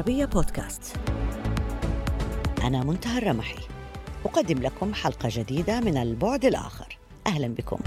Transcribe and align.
العربية 0.00 0.24
بودكاست. 0.24 0.96
أنا 2.62 2.84
منتهى 2.84 3.18
الرمحي. 3.18 3.58
أقدم 4.24 4.58
لكم 4.58 4.94
حلقة 4.94 5.28
جديدة 5.32 5.80
من 5.80 5.96
البعد 5.96 6.44
الآخر. 6.44 6.98
أهلا 7.26 7.48
بكم. 7.48 7.78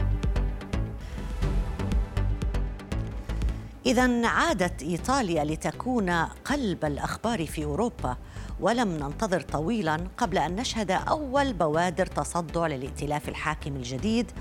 إذا 3.86 4.28
عادت 4.28 4.84
إيطاليا 4.84 5.44
لتكون 5.44 6.10
قلب 6.26 6.86
الأخبار 6.86 7.46
في 7.46 7.64
أوروبا 7.64 8.18
ولم 8.60 8.88
ننتظر 8.88 9.42
طويلا 9.42 9.98
قبل 10.18 10.38
أن 10.38 10.56
نشهد 10.56 10.92
أول 10.92 11.54
بوادر 11.54 12.06
تصدع 12.06 12.68
للائتلاف 12.68 13.30
الحاكم 13.30 13.76
الجديد 13.76 14.32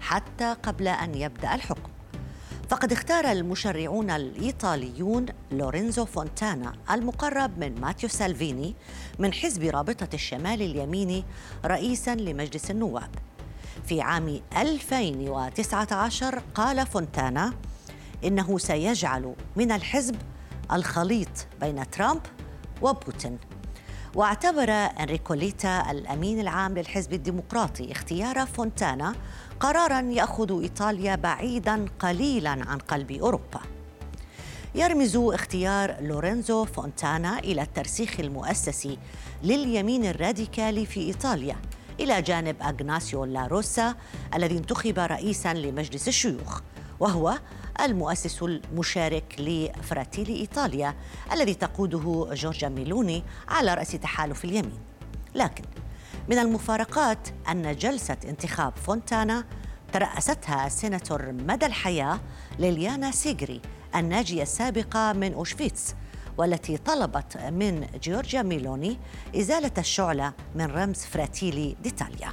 حتى 0.00 0.52
قبل 0.62 0.88
أن 0.88 1.14
يبدأ 1.14 1.54
الحكم. 1.54 1.97
فقد 2.68 2.92
اختار 2.92 3.32
المشرعون 3.32 4.10
الإيطاليون 4.10 5.26
لورينزو 5.52 6.04
فونتانا 6.04 6.72
المقرب 6.90 7.58
من 7.58 7.80
ماتيو 7.80 8.08
سالفيني 8.08 8.74
من 9.18 9.32
حزب 9.32 9.62
رابطة 9.62 10.08
الشمال 10.14 10.62
اليميني 10.62 11.24
رئيسا 11.64 12.14
لمجلس 12.14 12.70
النواب. 12.70 13.10
في 13.86 14.00
عام 14.00 14.40
2019 14.56 16.42
قال 16.54 16.86
فونتانا 16.86 17.54
إنه 18.24 18.58
سيجعل 18.58 19.34
من 19.56 19.72
الحزب 19.72 20.16
الخليط 20.72 21.46
بين 21.60 21.90
ترامب 21.90 22.20
وبوتين. 22.82 23.38
واعتبر 24.18 24.70
انريكو 24.70 25.34
ليتا 25.34 25.90
الأمين 25.90 26.40
العام 26.40 26.78
للحزب 26.78 27.12
الديمقراطي 27.12 27.92
اختيار 27.92 28.46
فونتانا 28.46 29.14
قرارا 29.60 30.00
يأخذ 30.00 30.62
إيطاليا 30.62 31.14
بعيدا 31.14 31.84
قليلا 31.98 32.50
عن 32.50 32.78
قلب 32.78 33.12
أوروبا. 33.12 33.60
يرمز 34.74 35.16
اختيار 35.16 35.96
لورينزو 36.00 36.64
فونتانا 36.64 37.38
إلى 37.38 37.62
الترسيخ 37.62 38.20
المؤسسي 38.20 38.98
لليمين 39.42 40.04
الراديكالي 40.04 40.86
في 40.86 41.00
إيطاليا 41.00 41.56
إلى 42.00 42.22
جانب 42.22 42.56
أغناسيو 42.62 43.24
لاروسا 43.24 43.94
الذي 44.34 44.58
انتخب 44.58 44.98
رئيسا 44.98 45.54
لمجلس 45.54 46.08
الشيوخ 46.08 46.60
وهو 47.00 47.38
المؤسس 47.80 48.42
المشارك 48.42 49.34
لفراتيلي 49.38 50.36
إيطاليا 50.36 50.94
الذي 51.32 51.54
تقوده 51.54 52.28
جورجيا 52.34 52.68
ميلوني 52.68 53.22
على 53.48 53.74
رأس 53.74 53.90
تحالف 53.90 54.44
اليمين. 54.44 54.78
لكن 55.34 55.64
من 56.28 56.38
المفارقات 56.38 57.28
أن 57.50 57.76
جلسة 57.76 58.16
انتخاب 58.24 58.72
فونتانا 58.76 59.44
ترأستها 59.92 60.66
السيناتور 60.66 61.32
مدى 61.32 61.66
الحياة 61.66 62.20
ليليانا 62.58 63.10
سيغري 63.10 63.60
الناجية 63.94 64.42
السابقة 64.42 65.12
من 65.12 65.32
أوشفيتس 65.32 65.94
والتي 66.38 66.76
طلبت 66.76 67.36
من 67.36 67.86
جورجيا 68.02 68.42
ميلوني 68.42 68.98
إزالة 69.36 69.72
الشعلة 69.78 70.32
من 70.54 70.66
رمز 70.66 70.96
فراتيلي 71.04 71.76
ديتاليا. 71.82 72.32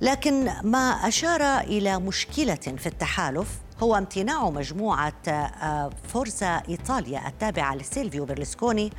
لكن 0.00 0.44
ما 0.62 1.08
أشار 1.08 1.60
إلى 1.60 1.98
مشكلة 1.98 2.54
في 2.54 2.86
التحالف 2.86 3.48
هو 3.82 3.96
امتناع 3.96 4.50
مجموعة 4.50 5.12
آه، 5.28 5.90
فورزا 6.08 6.62
إيطاليا 6.68 7.28
التابعة 7.28 7.74
لسيلفيو 7.74 8.24
بيرلسكوني 8.24 8.92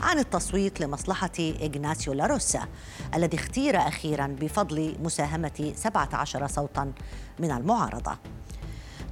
عن 0.00 0.18
التصويت 0.18 0.80
لمصلحة 0.80 1.30
إغناسيو 1.40 2.12
لاروسا 2.12 2.66
الذي 3.14 3.36
اختير 3.36 3.78
أخيرا 3.78 4.26
بفضل 4.26 4.96
مساهمة 5.02 5.72
17 5.76 6.46
صوتا 6.46 6.92
من 7.38 7.50
المعارضة. 7.50 8.18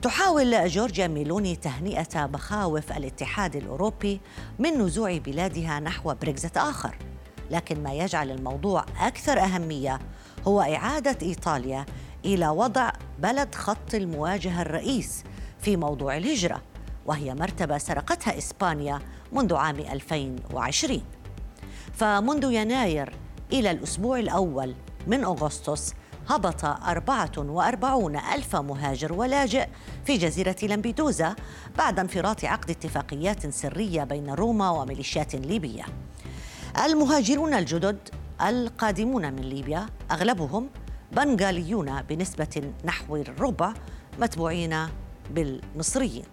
تحاول 0.03 0.69
جورجيا 0.69 1.07
ميلوني 1.07 1.57
تهنئة 1.57 2.27
مخاوف 2.27 2.93
الاتحاد 2.93 3.57
الأوروبي 3.57 4.21
من 4.59 4.79
نزوع 4.79 5.19
بلادها 5.19 5.81
نحو 5.81 6.15
بريكزت 6.15 6.57
آخر. 6.57 6.97
لكن 7.51 7.83
ما 7.83 7.93
يجعل 7.93 8.31
الموضوع 8.31 8.85
أكثر 9.01 9.41
أهمية 9.41 9.99
هو 10.47 10.61
إعادة 10.61 11.17
إيطاليا 11.23 11.87
إلى 12.25 12.49
وضع 12.49 12.93
بلد 13.19 13.55
خط 13.55 13.95
المواجهة 13.95 14.63
الرئيس 14.63 15.25
في 15.61 15.77
موضوع 15.77 16.17
الهجرة 16.17 16.63
وهي 17.07 17.35
مرتبة 17.35 17.79
سرقتها 17.79 18.39
إسبانيا 18.39 19.01
منذ 19.33 19.55
عام 19.55 19.79
2020 19.79 21.03
فمنذ 21.95 22.53
يناير 22.53 23.15
إلى 23.53 23.71
الأسبوع 23.71 24.19
الأول 24.19 24.75
من 25.07 25.25
أغسطس 25.25 25.95
هبط 26.29 26.65
44 26.65 28.17
ألف 28.17 28.57
مهاجر 28.57 29.13
ولاجئ 29.13 29.67
في 30.05 30.17
جزيرة 30.17 30.57
لامبيدوزا 30.63 31.37
بعد 31.79 31.99
انفراط 31.99 32.45
عقد 32.45 32.71
اتفاقيات 32.71 33.47
سرية 33.47 34.05
بين 34.05 34.31
روما 34.31 34.71
وميليشيات 34.71 35.35
ليبية. 35.35 35.85
المهاجرون 36.85 37.55
الجدد 37.55 38.09
القادمون 38.43 39.33
من 39.33 39.43
ليبيا 39.43 39.87
أغلبهم 40.11 40.69
بنغاليون 41.13 42.03
بنسبة 42.03 42.73
نحو 42.85 43.17
الربع 43.17 43.75
متبوعين 44.19 44.89
بالمصريين. 45.31 46.25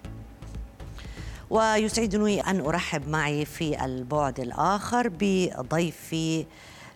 ويسعدني 1.50 2.42
أن 2.42 2.60
أرحب 2.60 3.08
معي 3.08 3.46
في 3.46 3.86
البعد 3.86 4.40
الآخر 4.40 5.12
بضيفي 5.20 6.46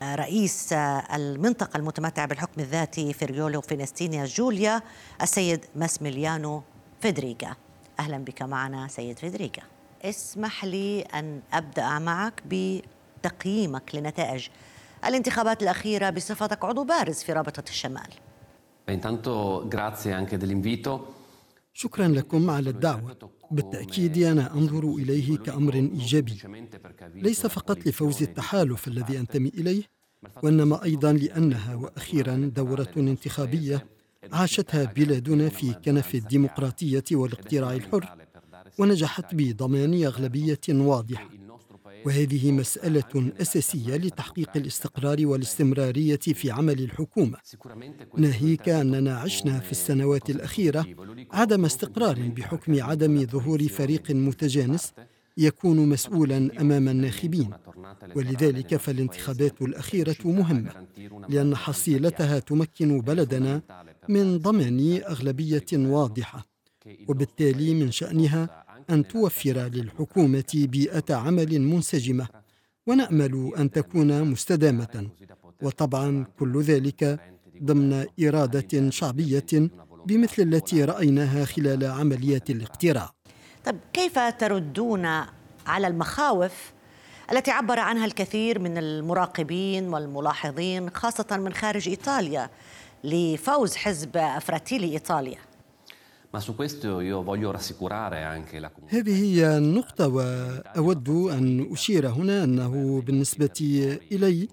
رئيس 0.04 0.74
المنطقة 1.14 1.78
المتمتعة 1.78 2.26
بالحكم 2.28 2.62
الذاتي 2.62 3.14
فريولي 3.14 3.62
فينيتسيا 3.62 4.26
جوليا 4.26 4.82
السيد 5.22 5.66
ماسميليانو 5.76 6.64
فيدريغا. 7.02 7.56
أهلا 8.00 8.18
بك 8.18 8.42
معنا 8.42 8.88
سيد 8.88 9.20
فيدريغا. 9.20 9.64
اسمح 10.04 10.66
لي 10.66 11.02
أن 11.02 11.42
أبدأ 11.54 12.00
معك 12.00 12.44
بتقييمك 12.46 13.96
لنتائج 13.96 14.48
الانتخابات 15.08 15.64
الأخيرة 15.64 16.10
بصفتك 16.10 16.66
عضو 16.66 16.84
بارز 16.84 17.16
في 17.16 17.34
رابطة 17.34 17.64
الشمال. 17.70 18.10
شكرا 21.74 22.08
لكم 22.08 22.50
على 22.50 22.70
الدعوة. 22.70 23.18
بالتأكيد 23.52 24.18
أنا 24.18 24.54
أنظر 24.54 24.96
إليه 24.96 25.38
كأمر 25.38 25.74
إيجابي. 25.74 26.38
ليس 27.16 27.48
فقط 27.48 27.88
لفوز 27.88 28.24
التحالف 28.24 28.88
الذي 28.88 29.20
أنتمي 29.20 29.50
إليه 29.50 29.84
وإنما 30.44 30.84
أيضا 30.84 31.14
لأنها 31.14 31.76
وأخيرا 31.76 32.52
دورة 32.56 32.94
انتخابية 32.98 33.86
عاشتها 34.34 34.84
بلادنا 34.84 35.50
في 35.50 35.74
كنف 35.74 36.16
الديمقراطية 36.16 37.04
والاقتراع 37.12 37.74
الحر 37.74 38.18
ونجحت 38.80 39.36
بضمان 39.36 40.04
أغلبية 40.04 40.60
واضحة. 40.70 41.30
وهذه 42.06 42.52
مسألة 42.52 43.32
أساسية 43.42 43.96
لتحقيق 43.96 44.50
الاستقرار 44.56 45.18
والاستمرارية 45.28 46.16
في 46.18 46.52
عمل 46.52 46.80
الحكومة. 46.80 47.38
ناهيك 48.18 48.70
أننا 48.70 49.18
عشنا 49.18 49.60
في 49.60 49.72
السنوات 49.72 50.30
الأخيرة 50.30 50.86
عدم 51.32 51.66
استقرار 51.66 52.20
بحكم 52.38 52.84
عدم 52.84 53.26
ظهور 53.26 53.68
فريق 53.68 54.12
متجانس 54.12 54.94
يكون 55.38 55.90
مسؤولا 55.90 56.62
أمام 56.62 56.90
الناخبين 56.90 57.50
ولذلك 58.16 58.76
فالانتخابات 58.76 59.62
الأخيرة 59.62 60.16
مهمة 60.26 60.88
لأن 61.30 61.56
حصيلتها 61.56 62.40
تمكن 62.40 63.02
بلدنا 63.02 63.62
من 64.10 64.38
ضمان 64.38 65.02
أغلبية 65.08 65.66
واضحة 65.74 66.46
وبالتالي 67.08 67.74
من 67.74 67.92
شأنها 67.92 68.63
أن 68.90 69.08
توفر 69.08 69.58
للحكومة 69.74 70.54
بيئة 70.54 71.16
عمل 71.16 71.62
منسجمة 71.62 72.28
ونأمل 72.88 73.52
أن 73.58 73.72
تكون 73.72 74.24
مستدامة. 74.24 75.10
وطبعا 75.62 76.26
كل 76.40 76.62
ذلك 76.62 77.20
ضمن 77.64 78.06
إرادة 78.24 78.90
شعبية 78.90 79.70
بمثل 80.06 80.42
التي 80.42 80.84
رأيناها 80.84 81.46
خلال 81.46 81.86
عمليات 81.86 82.50
الاقتراع. 82.50 83.12
طيب 83.66 83.80
كيف 83.94 84.20
تردون 84.20 85.06
على 85.68 85.88
المخاوف 85.88 86.74
التي 87.32 87.52
عبر 87.52 87.80
عنها 87.80 88.06
الكثير 88.06 88.60
من 88.60 88.78
المراقبين 88.78 89.94
والملاحظين 89.94 90.90
خاصة 90.90 91.38
من 91.38 91.54
خارج 91.54 91.90
إيطاليا 91.90 92.50
لفوز 93.04 93.76
حزب 93.76 94.40
فراتيلي 94.42 94.92
إيطاليا؟ 94.92 95.38
هذه 98.88 99.24
هي 99.24 99.58
النقطة 99.58 100.08
وأود 100.08 101.10
أن 101.10 101.72
أشير 101.72 102.08
هنا 102.10 102.44
أنه 102.44 103.02
بالنسبة 103.02 103.98
إلي 104.12 104.48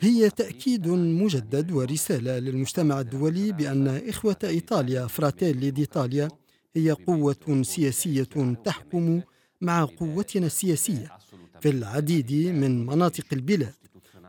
هي 0.00 0.30
تأكيد 0.30 0.88
مجدد 0.88 1.72
ورسالة 1.72 2.38
للمجتمع 2.38 3.00
الدولي 3.00 3.52
بأن 3.52 3.88
إخوة 4.08 4.36
إيطاليا 4.44 5.06
فراتيلي 5.06 5.70
ديطاليا 5.70 6.28
هي 6.76 6.90
قوة 6.90 7.62
سياسية 7.62 8.28
تحكم 8.64 9.20
مع 9.60 9.84
قوتنا 9.84 10.46
السياسية 10.46 11.08
في 11.60 11.68
العديد 11.70 12.32
من 12.32 12.86
مناطق 12.86 13.24
البلاد 13.32 13.74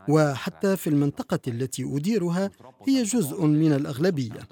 وحتى 0.08 0.76
في 0.76 0.86
المنطقة 0.86 1.40
التي 1.48 1.96
أديرها 1.96 2.50
هي 2.88 3.02
جزء 3.02 3.44
من 3.46 3.72
الأغلبية. 3.72 4.48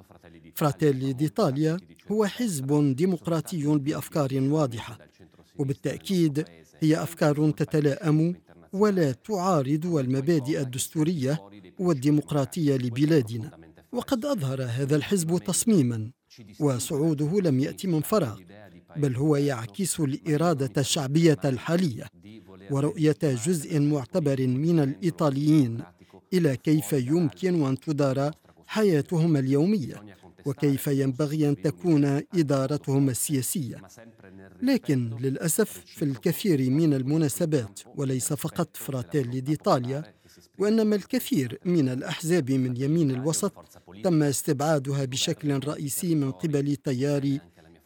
فراتيلي 0.55 1.12
ديطاليا 1.12 1.77
هو 2.12 2.26
حزب 2.26 2.96
ديمقراطي 2.96 3.66
بأفكار 3.66 4.30
واضحة 4.34 4.98
وبالتأكيد 5.58 6.44
هي 6.80 7.02
أفكار 7.02 7.50
تتلائم 7.50 8.34
ولا 8.72 9.12
تعارض 9.12 9.86
المبادئ 9.86 10.60
الدستورية 10.60 11.40
والديمقراطية 11.78 12.76
لبلادنا. 12.76 13.50
وقد 13.92 14.24
أظهر 14.24 14.62
هذا 14.62 14.96
الحزب 14.96 15.38
تصميما 15.38 16.10
وصعوده 16.60 17.40
لم 17.40 17.60
يأتي 17.60 17.86
من 17.88 18.00
فراغ 18.00 18.40
بل 18.96 19.16
هو 19.16 19.36
يعكس 19.36 20.00
الإرادة 20.00 20.80
الشعبية 20.80 21.38
الحالية 21.44 22.06
ورؤية 22.70 23.18
جزء 23.22 23.80
معتبر 23.80 24.46
من 24.46 24.80
الإيطاليين 24.80 25.82
إلى 26.32 26.56
كيف 26.56 26.92
يمكن 26.92 27.66
أن 27.66 27.80
تدار 27.80 28.30
حياتهم 28.66 29.36
اليومية. 29.36 30.02
وكيف 30.46 30.87
ينبغي 30.87 31.48
أن 31.48 31.62
تكون 31.62 32.04
إدارتهم 32.34 33.08
السياسية. 33.10 33.76
لكن 34.62 35.10
للأسف 35.20 35.84
في 35.87 36.04
الكثير 36.04 36.70
من 36.70 36.94
المناسبات 36.94 37.81
وليس 37.96 38.32
فقط 38.32 38.76
فراتيلي 38.76 39.40
ديطاليا 39.40 40.14
وإنما 40.58 40.96
الكثير 40.96 41.58
من 41.64 41.88
الأحزاب 41.88 42.50
من 42.50 42.76
يمين 42.76 43.10
الوسط 43.10 43.52
تم 44.04 44.22
استبعادها 44.22 45.04
بشكل 45.04 45.69
رئيسي 45.69 46.14
من 46.14 46.31
قبل 46.32 46.76
تيار 46.76 47.38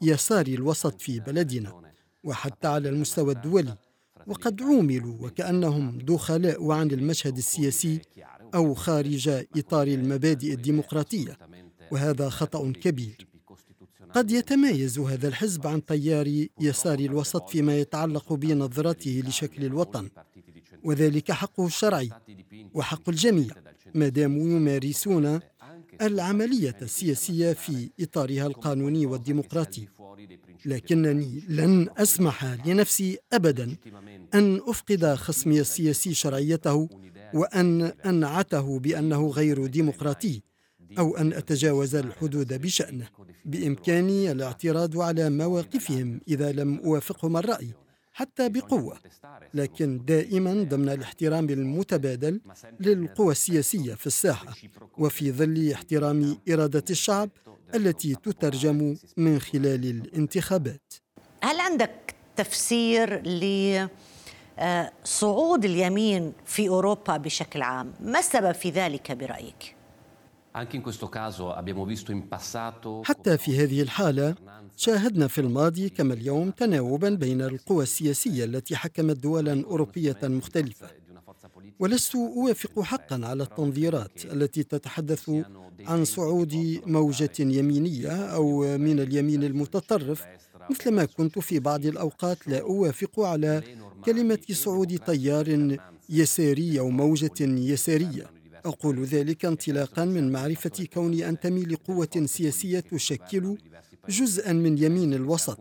يسار 0.02 0.46
الوسط 0.46 1.00
في 1.00 1.20
بلدنا 1.20 1.82
وحتى 2.24 2.68
على 2.68 2.88
المستوى 2.88 3.32
الدولي. 3.32 3.76
وقد 4.26 4.62
عوملوا 4.62 5.16
وكأنهم 5.26 5.98
دخلاء 5.98 6.70
عن 6.72 6.90
المشهد 6.90 7.36
السياسي 7.36 8.00
أو 8.54 8.74
خارج 8.74 9.28
إطار 9.56 9.86
المبادئ 9.86 10.52
الديمقراطية. 10.52 11.38
وهذا 11.90 12.28
خطأ 12.28 12.72
كبير. 12.72 13.26
قد 14.14 14.30
يتميز 14.30 14.98
هذا 14.98 15.28
الحزب 15.28 15.66
عن 15.66 15.84
تيار 15.84 16.46
يسار 16.60 16.98
الوسط 16.98 17.48
فيما 17.48 17.78
يتعلق 17.78 18.32
بنظرته 18.32 19.22
لشكل 19.26 19.64
الوطن 19.64 20.08
وذلك 20.84 21.32
حقه 21.32 21.66
الشرعي 21.66 22.10
وحق 22.74 23.08
الجميع 23.08 23.54
ما 23.94 24.08
داموا 24.08 24.48
يمارسون 24.48 25.40
العملية 26.02 26.76
السياسية 26.82 27.52
في 27.52 27.90
إطارها 28.00 28.46
القانوني 28.46 29.06
والديمقراطي. 29.06 29.88
لكنني 30.66 31.42
لن 31.48 31.88
أسمح 31.96 32.66
لنفسي 32.66 33.18
أبدا 33.32 33.76
أن 34.34 34.60
أفقد 34.66 35.14
خصمي 35.14 35.60
السياسي 35.60 36.14
شرعيته 36.14 36.88
وأن 37.34 37.82
أنعته 37.82 38.78
بأنه 38.78 39.28
غير 39.28 39.66
ديمقراطي. 39.66 40.42
أو 40.98 41.16
أن 41.16 41.32
أتجاوز 41.32 41.94
الحدود 41.94 42.60
بشأنه 42.62 43.08
بإمكاني 43.44 44.32
الاعتراض 44.32 45.00
على 45.00 45.30
مواقفهم 45.30 46.20
إذا 46.28 46.52
لم 46.52 46.80
أوافقهم 46.84 47.36
الرأي 47.36 47.74
حتى 48.12 48.48
بقوة. 48.48 48.98
لكن 49.54 50.04
دائما 50.04 50.62
ضمن 50.62 50.88
الاحترام 50.88 51.50
المتبادل 51.50 52.40
للقوى 52.80 53.32
السياسية 53.32 53.94
في 53.94 54.06
الساحة 54.06 54.54
وفي 54.98 55.32
ظل 55.32 55.70
احترام 55.72 56.38
إرادة 56.50 56.84
الشعب 56.90 57.30
التي 57.74 58.14
تترجم 58.14 58.96
من 59.16 59.38
خلال 59.38 59.84
الانتخابات. 59.84 60.94
هل 61.42 61.60
عندك 61.60 62.14
تفسير 62.36 63.22
لصعود 64.58 65.64
اليمين 65.64 66.32
في 66.46 66.68
أوروبا 66.68 67.16
بشكل 67.16 67.62
عام؟ 67.62 67.92
ما 68.00 68.18
السبب 68.18 68.52
في 68.52 68.70
ذلك 68.70 69.12
برأيك؟ 69.12 69.76
حتى 73.04 73.38
في 73.38 73.58
هذه 73.58 73.82
الحالة 73.82 74.34
شاهدنا 74.76 75.26
في 75.26 75.40
الماضي 75.40 75.88
كما 75.88 76.14
اليوم 76.14 76.50
تناوبا 76.50 77.10
بين 77.10 77.42
القوى 77.42 77.82
السياسية 77.82 78.44
التي 78.44 78.76
حكمت 78.76 79.16
دولا 79.16 79.64
أوروبية 79.64 80.16
مختلفة. 80.22 80.88
ولست 81.78 82.14
أوافق 82.14 82.80
حقا 82.80 83.20
على 83.26 83.42
التنظيرات 83.42 84.24
التي 84.24 84.62
تتحدث 84.62 85.30
عن 85.86 86.04
صعود 86.04 86.80
موجة 86.86 87.30
يمينية 87.40 88.10
أو 88.10 88.78
من 88.78 89.00
اليمين 89.00 89.44
المتطرف. 89.44 90.24
مثلما 90.70 91.04
كنت 91.04 91.38
في 91.38 91.58
بعض 91.58 91.86
الأوقات 91.86 92.48
لا 92.48 92.60
أوافق 92.60 93.20
على 93.20 93.62
كلمة 94.04 94.38
صعود 94.52 94.98
تيار 94.98 95.76
يساري 96.08 96.78
أو 96.80 96.90
موجة 96.90 97.40
يسارية. 97.40 98.33
أقول 98.66 99.04
ذلك 99.04 99.44
انطلاقا 99.44 100.04
من 100.04 100.32
معرفة 100.32 100.86
كوني 100.94 101.28
أنتمي 101.28 101.62
لقوة 101.62 102.24
سياسية 102.24 102.80
تشكل 102.80 103.56
جزءا 104.08 104.52
من 104.52 104.78
يمين 104.78 105.14
الوسط. 105.14 105.58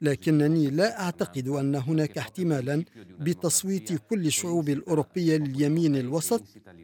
لكنني 0.00 0.70
لا 0.70 1.00
أعتقد 1.00 1.48
أن 1.48 1.74
هناك 1.74 2.18
احتمالا 2.18 2.84
بتصويت 3.20 3.92
كل 4.10 4.26
الشعوب 4.26 4.68
الأوروبية 4.68 5.36
لليمين 5.36 5.96
الوسط 5.96 6.42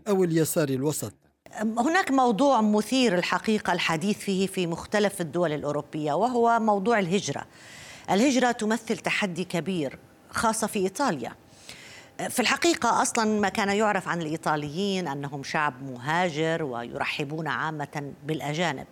أو 0.09 0.25
اليسار 0.25 0.69
الوسط. 0.69 1.13
هناك 1.57 2.11
موضوع 2.11 2.61
مثير 2.61 3.19
الحقيقة 3.19 3.73
الحديث 3.73 4.19
فيه 4.19 4.47
في 4.47 4.67
مختلف 4.67 5.21
الدول 5.21 5.53
الأوروبية 5.53 6.13
وهو 6.13 6.59
موضوع 6.61 6.99
الهجرة. 6.99 7.47
الهجرة 8.11 8.53
تمثل 8.53 8.97
تحدي 8.97 9.45
كبير 9.45 9.99
خاصة 10.31 10.67
في 10.67 10.79
إيطاليا. 10.79 11.33
في 12.29 12.41
الحقيقة 12.41 13.03
أصلا 13.03 13.41
ما 13.41 13.49
كان 13.49 13.69
يعرف 13.69 14.09
عن 14.09 14.23
الإيطاليين 14.23 15.09
أنهم 15.09 15.43
شعب 15.43 15.83
مهاجر 15.83 16.63
ويرحبون 16.63 17.49
عامة 17.49 18.13
بالأجانب 18.27 18.87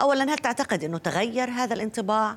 أولا 0.00 0.24
هل 0.24 0.38
تعتقد 0.38 0.84
أنه 0.84 0.98
تغير 0.98 1.50
هذا 1.50 1.74
الانطباع؟ 1.74 2.36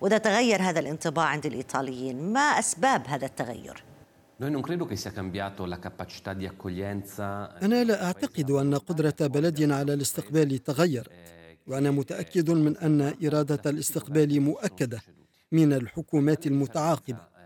وإذا 0.00 0.18
تغير 0.18 0.62
هذا 0.62 0.80
الانطباع 0.80 1.24
عند 1.26 1.46
الإيطاليين 1.46 2.32
ما 2.32 2.40
أسباب 2.40 3.06
هذا 3.06 3.26
التغير؟ 3.26 3.82
أنا 7.62 7.84
لا 7.84 8.04
أعتقد 8.04 8.50
أن 8.50 8.74
قدرة 8.74 9.14
بلدنا 9.20 9.76
على 9.76 9.94
الاستقبال 9.94 10.64
تغيرت 10.64 11.10
وأنا 11.66 11.90
متأكد 11.90 12.50
من 12.50 12.76
أن 12.76 13.14
إرادة 13.26 13.70
الاستقبال 13.70 14.40
مؤكدة 14.40 15.00
من 15.52 15.72
الحكومات 15.72 16.46
المتعاقبة 16.46 17.37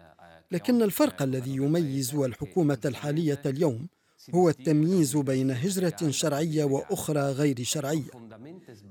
لكن 0.52 0.82
الفرق 0.82 1.22
الذي 1.22 1.56
يميز 1.56 2.14
الحكومة 2.14 2.78
الحالية 2.84 3.42
اليوم 3.46 3.86
هو 4.34 4.48
التمييز 4.48 5.16
بين 5.16 5.50
هجرة 5.50 6.10
شرعية 6.10 6.64
وأخرى 6.64 7.20
غير 7.20 7.62
شرعية. 7.62 8.10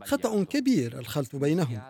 خطأ 0.04 0.44
كبير 0.44 1.00
الخلط 1.00 1.36
بينهم 1.36 1.82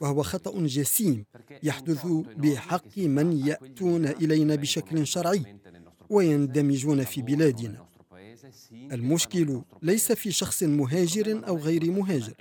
وهو 0.00 0.22
خطأ 0.22 0.66
جسيم 0.66 1.24
يحدث 1.62 2.06
بحق 2.36 2.98
من 2.98 3.46
يأتون 3.46 4.06
إلينا 4.06 4.54
بشكل 4.54 5.06
شرعي 5.06 5.42
ويندمجون 6.10 7.04
في 7.04 7.22
بلادنا. 7.22 7.86
المشكل 8.92 9.62
ليس 9.82 10.12
في 10.12 10.32
شخص 10.32 10.62
مهاجر 10.62 11.48
أو 11.48 11.56
غير 11.56 11.90
مهاجر 11.90 12.34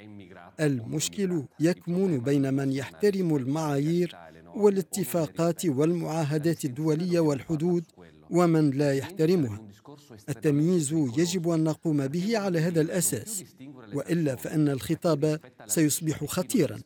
المشكل 0.59 1.43
يكمن 1.59 2.19
بين 2.19 2.53
من 2.53 2.71
يحترم 2.71 3.35
المعايير 3.35 4.15
والاتفاقات 4.55 5.65
والمعاهدات 5.65 6.65
الدولية 6.65 7.19
والحدود 7.19 7.83
ومن 8.29 8.69
لا 8.69 8.93
يحترمها. 8.93 9.61
التمييز 10.29 10.93
يجب 10.93 11.49
أن 11.49 11.63
نقوم 11.63 12.07
به 12.07 12.37
على 12.37 12.59
هذا 12.59 12.81
الأساس 12.81 13.43
وإلا 13.93 14.35
فإن 14.35 14.69
الخطاب 14.69 15.39
سيصبح 15.67 16.25
خطيرا. 16.25 16.79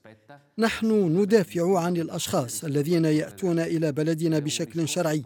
نحن 0.58 0.92
ندافع 1.22 1.80
عن 1.80 1.98
الأشخاص 1.98 2.64
الذين 2.64 3.06
يأتون 3.06 3.60
إلى 3.60 3.92
بلدنا 3.92 4.40
بشكل 4.40 4.88
شرعي 4.88 5.24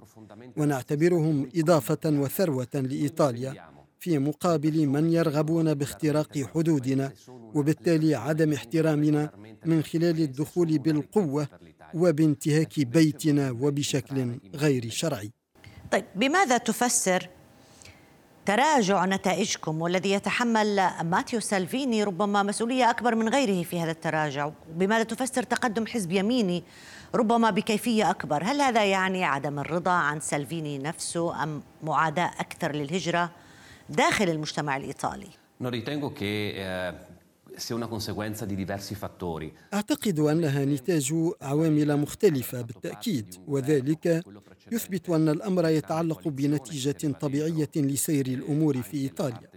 ونعتبرهم 0.57 1.49
إضافة 1.55 1.99
وثروة 2.05 2.67
لإيطاليا 2.73 3.73
في 3.99 4.19
مقابل 4.19 4.87
من 4.87 5.13
يرغبون 5.13 5.73
باختراق 5.73 6.37
حدودنا 6.53 7.11
وبالتالي 7.55 8.15
عدم 8.15 8.53
احترامنا 8.53 9.31
من 9.65 9.83
خلال 9.83 10.21
الدخول 10.21 10.77
بالقوة 10.77 11.47
وبانتهاك 11.93 12.79
بيتنا 12.79 13.51
وبشكل 13.51 14.39
غير 14.55 14.89
شرعي. 14.89 15.31
طيب 15.91 16.05
بماذا 16.15 16.57
تفسر 16.57 17.29
تراجع 18.45 19.05
نتائجكم 19.05 19.81
والذي 19.81 20.11
يتحمل 20.11 20.89
ماتيو 21.03 21.39
سالفيني 21.39 22.03
ربما 22.03 22.43
مسؤولية 22.43 22.89
أكبر 22.89 23.15
من 23.15 23.29
غيره 23.29 23.63
في 23.63 23.79
هذا 23.79 23.91
التراجع؟ 23.91 24.49
بماذا 24.69 25.03
تفسر 25.03 25.43
تقدم 25.43 25.87
حزب 25.87 26.11
يميني 26.11 26.63
ربما 27.15 27.49
بكيفية 27.49 28.09
أكبر؟ 28.09 28.43
هل 28.43 28.61
هذا 28.61 28.85
يعني 28.85 29.25
عدم 29.25 29.59
الرضا 29.59 29.91
عن 29.91 30.19
سالفيني 30.19 30.77
نفسه 30.77 31.43
أم 31.43 31.63
معاداة 31.83 32.31
أكثر 32.39 32.71
للهجرة 32.71 33.31
داخل 33.89 34.29
المجتمع 34.29 34.77
الإيطالي؟ 34.77 35.29
أعتقد 39.73 40.19
أنها 40.19 40.65
نتاج 40.65 41.13
عوامل 41.41 41.97
مختلفة 41.97 42.61
بالتأكيد 42.61 43.35
وذلك 43.47 44.23
يثبت 44.71 45.09
أن 45.09 45.29
الأمر 45.29 45.67
يتعلق 45.67 46.27
بنتيجة 46.27 47.11
طبيعية 47.21 47.69
لسير 47.75 48.25
الأمور 48.27 48.81
في 48.81 48.97
إيطاليا. 48.97 49.49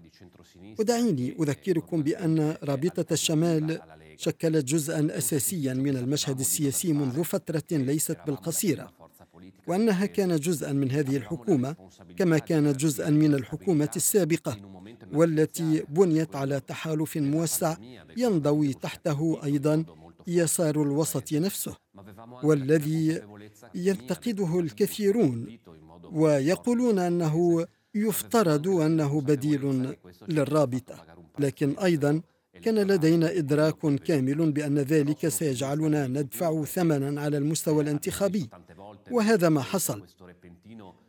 ودعيني 0.78 1.36
أذكركم 1.40 2.02
بأن 2.02 2.56
رابطة 2.62 3.12
الشمال 3.12 3.80
شكلت 4.16 4.64
جزءا 4.64 5.08
أساسيا 5.18 5.74
من 5.74 5.96
المشهد 5.96 6.40
السياسي 6.40 6.92
منذ 6.92 7.24
فترة 7.24 7.62
ليست 7.72 8.16
بالقصيرة. 8.26 8.92
وأنها 9.66 10.06
كانت 10.06 10.42
جزءا 10.42 10.72
من 10.72 10.90
هذه 10.90 11.16
الحكومة 11.16 11.76
كما 12.16 12.38
كانت 12.38 12.76
جزءا 12.76 13.10
من 13.10 13.34
الحكومة 13.34 13.90
السابقة 13.96 14.56
والتي 15.12 15.84
بنيت 15.88 16.36
على 16.36 16.60
تحالف 16.60 17.16
موسع 17.16 17.76
ينضوي 18.16 18.72
تحته 18.72 19.40
أيضا 19.44 19.84
يسار 20.26 20.82
الوسط 20.82 21.32
نفسه 21.32 21.76
والذي 22.42 23.22
ينتقده 23.74 24.60
الكثيرون 24.60 25.58
ويقولون 26.12 26.98
أنه 26.98 27.66
يفترض 27.94 28.68
أنه 28.68 29.20
بديل 29.20 29.94
للرابطة 30.28 31.04
لكن 31.38 31.78
أيضا 31.78 32.22
كان 32.62 32.78
لدينا 32.78 33.38
إدراك 33.38 33.94
كامل 34.04 34.52
بأن 34.52 34.78
ذلك 34.78 35.28
سيجعلنا 35.28 36.06
ندفع 36.06 36.64
ثمنا 36.64 37.20
على 37.20 37.36
المستوى 37.38 37.82
الانتخابي 37.82 38.48
وهذا 39.10 39.48
ما 39.48 39.62
حصل. 39.62 40.02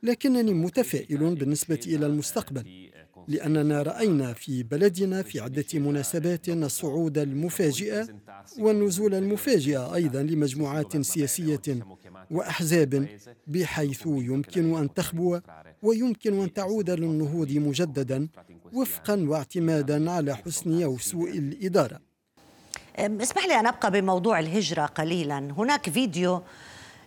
لكنني 0.03 0.53
متفائل 0.53 1.35
بالنسبة 1.35 1.79
إلى 1.87 2.05
المستقبل. 2.05 2.89
لأننا 3.27 3.81
رأينا 3.81 4.33
في 4.33 4.63
بلدنا 4.63 5.21
في 5.21 5.39
عدة 5.39 5.65
مناسبات 5.73 6.49
الصعود 6.49 7.17
المفاجئ 7.17 8.05
والنزول 8.59 9.13
المفاجئ 9.13 9.77
أيضا 9.95 10.21
لمجموعات 10.23 10.97
سياسية 10.97 11.61
وأحزاب 12.31 13.07
بحيث 13.47 14.01
يمكن 14.05 14.77
أن 14.77 14.93
تخبو 14.93 15.39
ويمكن 15.83 16.41
أن 16.41 16.53
تعود 16.53 16.89
للنهوض 16.89 17.51
مجددا 17.51 18.27
وفقا 18.73 19.15
واعتمادا 19.29 20.11
على 20.11 20.35
حسن 20.35 20.83
أو 20.83 20.97
سوء 20.97 21.29
الإدارة. 21.37 21.99
اسمح 22.99 23.45
لي 23.45 23.59
أن 23.59 23.67
أبقى 23.67 23.91
بموضوع 23.91 24.39
الهجرة 24.39 24.85
قليلا. 24.85 25.37
هناك 25.37 25.89
فيديو 25.89 26.41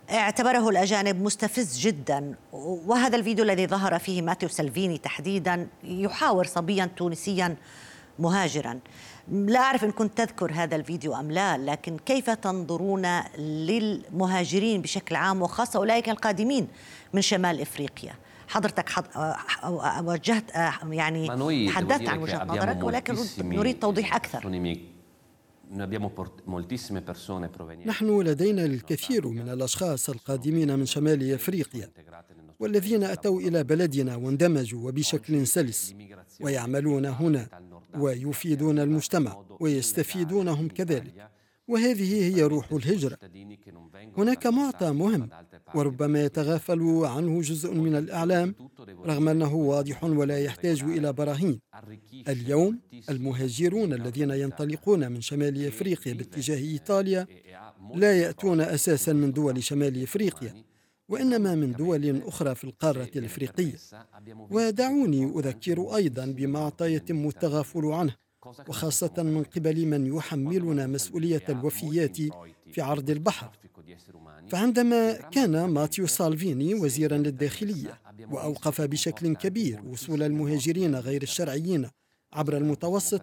اعتبره 0.09 0.69
الأجانب 0.69 1.23
مستفز 1.23 1.79
جدا. 1.79 2.35
وهذا 2.51 3.15
الفيديو 3.15 3.45
الذي 3.45 3.67
ظهر 3.67 3.99
فيه 3.99 4.21
ماتيو 4.21 4.49
سلفيني 4.49 4.97
تحديدا 4.97 5.67
يحاور 5.83 6.45
صبيا 6.45 6.85
تونسيا 6.97 7.55
مهاجرا. 8.19 8.79
لا 9.31 9.59
أعرف 9.59 9.83
إن 9.83 9.91
كنت 9.91 10.17
تذكر 10.17 10.51
هذا 10.53 10.75
الفيديو 10.75 11.15
أم 11.15 11.31
لا 11.31 11.57
لكن 11.57 11.97
كيف 11.97 12.29
تنظرون 12.29 13.21
للمهاجرين 13.37 14.81
بشكل 14.81 15.15
عام 15.15 15.41
وخاصة 15.41 15.79
أولئك 15.79 16.09
القادمين 16.09 16.67
من 17.13 17.21
شمال 17.21 17.61
إفريقيا؟ 17.61 18.13
حضرتك 18.47 18.89
حض... 18.89 19.05
وجهت 20.07 20.43
يعني 20.89 21.27
تحدثت 21.67 22.09
عن 22.09 22.19
وجهة 22.19 22.43
نظرك 22.43 22.83
ولكن 22.83 23.15
نريد 23.37 23.79
توضيح 23.79 24.15
أكثر. 24.15 24.71
نحن 27.85 28.21
لدينا 28.21 28.65
الكثير 28.65 29.27
من 29.27 29.49
الأشخاص 29.49 30.09
القادمين 30.09 30.79
من 30.79 30.85
شمال 30.85 31.33
أفريقيا 31.33 31.89
والذين 32.59 33.03
أتوا 33.03 33.39
إلى 33.39 33.63
بلدنا 33.63 34.15
واندمجوا 34.15 34.87
وبشكل 34.87 35.47
سلس 35.47 35.95
ويعملون 36.41 37.05
هنا 37.05 37.47
ويفيدون 37.97 38.79
المجتمع 38.79 39.43
ويستفيدونهم 39.59 40.67
كذلك. 40.67 41.30
وهذه 41.67 42.35
هي 42.35 42.43
روح 42.43 42.71
الهجرة. 42.71 43.17
هناك 44.17 44.47
معطى 44.47 44.91
مهم 44.91 45.29
وربما 45.75 46.23
يتغافل 46.23 46.81
عنه 47.05 47.41
جزء 47.41 47.73
من 47.73 47.95
الإعلام 47.95 48.55
رغم 49.05 49.29
أنه 49.29 49.55
واضح 49.55 50.03
ولا 50.03 50.39
يحتاج 50.39 50.83
إلى 50.83 51.13
براهين. 51.13 51.59
اليوم 52.27 52.79
المهاجرون 53.09 53.93
الذين 53.93 54.31
ينطلقون 54.31 55.11
من 55.11 55.21
شمال 55.21 55.67
أفريقيا 55.67 56.13
باتجاه 56.13 56.57
إيطاليا 56.57 57.27
لا 57.95 58.19
يأتون 58.19 58.61
أساسا 58.61 59.13
من 59.13 59.31
دول 59.31 59.63
شمال 59.63 60.03
أفريقيا 60.03 60.63
وإنما 61.09 61.55
من 61.55 61.71
دول 61.71 62.21
أخرى 62.27 62.55
في 62.55 62.63
القارة 62.63 63.09
الأفريقية. 63.15 63.75
ودعوني 64.51 65.25
أذكر 65.25 65.95
أيضا 65.95 66.25
بمعطى 66.25 66.93
يتم 66.93 67.27
التغافل 67.27 67.85
عنه. 67.85 68.15
وخاصة 68.67 69.13
من 69.17 69.43
قبل 69.43 69.85
من 69.85 70.15
يحملنا 70.17 70.87
مسؤولية 70.87 71.43
الوفيات 71.49 72.17
في 72.71 72.81
عرض 72.81 73.09
البحر. 73.09 73.51
فعندما 74.49 75.13
كان 75.13 75.65
ماتيو 75.65 76.07
سالفيني 76.07 76.73
وزيرا 76.73 77.17
للداخلية 77.17 78.01
وأوقف 78.31 78.81
بشكل 78.81 79.35
كبير 79.35 79.81
وصول 79.87 80.23
المهاجرين 80.23 80.95
غير 80.95 81.21
الشرعيين 81.23 81.89
عبر 82.33 82.57
المتوسط. 82.57 83.21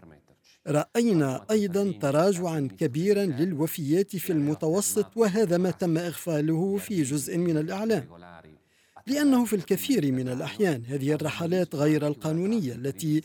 رأينا 0.67 1.45
أيضا 1.51 1.93
تراجعا 2.01 2.69
كبيرا 2.79 3.25
للوفيات 3.25 4.17
في 4.17 4.33
المتوسط 4.33 5.17
وهذا 5.17 5.57
ما 5.59 5.71
تم 5.71 5.99
إغفاله 5.99 6.77
في 6.77 7.03
جزء 7.03 7.39
من 7.39 7.57
الإعلام. 7.57 8.09
لأنه 9.09 9.45
في 9.45 9.57
الكثير 9.57 10.13
من 10.13 10.29
الأحيان 10.29 10.83
هذه 10.85 11.13
الرحلات 11.13 11.75
غير 11.75 12.07
القانونية 12.07 12.73
التي 12.73 13.23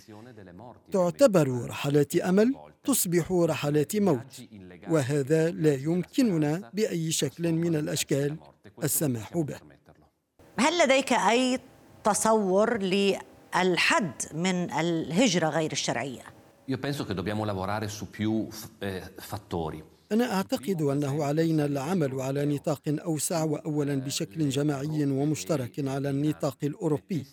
تعتبر 0.91 1.65
رحلات 1.69 2.15
أمل 2.15 2.55
تصبح 2.83 3.31
رحلات 3.31 3.95
موت 3.95 4.41
وهذا 4.89 5.51
لا 5.51 5.73
يمكننا 5.73 6.69
بأي 6.73 7.11
شكل 7.11 7.51
من 7.51 7.75
الأشكال 7.75 8.37
السماح 8.83 9.37
به 9.37 9.59
هل 10.59 10.77
لديك 10.83 11.13
أي 11.13 11.59
تصور 12.03 12.77
للحد 12.77 14.21
من 14.33 14.71
الهجرة 14.71 15.49
غير 15.49 15.71
الشرعية؟ 15.71 16.23
Io 16.65 16.77
penso 16.77 17.03
che 17.03 17.13
dobbiamo 17.13 17.43
lavorare 17.43 17.89
su 17.89 18.09
più 18.09 18.47
eh, 18.79 19.11
fattori. 19.17 19.83
أنا 20.13 20.33
أعتقد 20.33 20.81
أنه 20.81 21.23
علينا 21.23 21.65
العمل 21.65 22.21
على 22.21 22.45
نطاق 22.45 22.81
أوسع 22.87 23.43
وأولا 23.43 23.95
بشكل 23.95 24.49
جماعي 24.49 25.05
ومشترك 25.05 25.87
على 25.87 26.09
النطاق 26.09 26.57
الأوروبي 26.63 27.25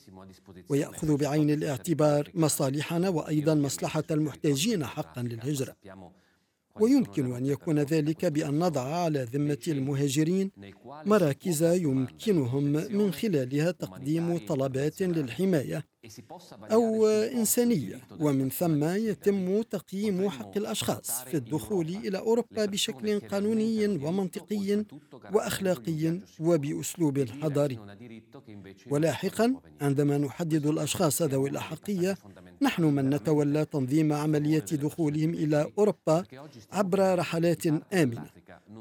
ويأخذ 0.69 1.17
بعين 1.17 1.51
الاعتبار 1.51 2.31
مصالحنا 2.35 3.09
وأيضا 3.09 3.55
مصلحة 3.55 4.03
المحتاجين 4.11 4.85
حقا 4.87 5.23
للهجرة. 5.23 5.75
ويمكن 6.81 7.35
أن 7.35 7.47
يكون 7.47 7.79
ذلك 7.79 8.25
بأن 8.25 8.59
نضع 8.59 8.81
على 8.83 9.23
ذمة 9.33 9.59
المهاجرين 9.69 10.51
مراكز 11.07 11.63
يمكنهم 11.63 12.65
من 12.93 13.13
خلالها 13.13 13.71
تقديم 13.71 14.39
طلبات 14.47 15.03
للحماية. 15.03 15.85
أو 16.73 17.07
إنسانية. 17.07 18.01
ومن 18.21 18.51
ثم 18.51 18.85
يتم 18.85 19.63
تقييم 19.63 20.31
حق 20.31 20.57
الأشخاص 20.57 21.11
في 21.25 21.37
الدخول 21.37 21.87
إلى 21.89 22.19
أوروبا 22.19 22.65
بشكل 22.65 23.21
قانوني 23.21 23.87
ومنطقي 23.87 24.85
وأخلاقي 25.33 26.19
وبأسلوب 26.41 27.25
حضاري 27.43 27.79
ولاحقا 28.91 29.55
عندما 29.81 30.19
نحدد 30.19 30.67
الأشخاص 30.67 31.23
ذوي 31.23 31.51
الأحقية 31.51 32.17
نحن 32.63 32.83
من 32.85 33.11
نتولى 33.11 33.65
تنظيم 33.65 34.13
عملية 34.13 34.59
دخولهم 34.59 35.31
إلى 35.35 35.71
أوروبا 35.79 36.25
عبر 36.73 37.19
رحلات 37.19 37.67
آمنة 37.93 38.27